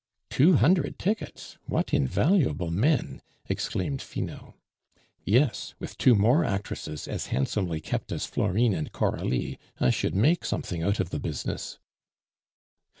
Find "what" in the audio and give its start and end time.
1.67-1.93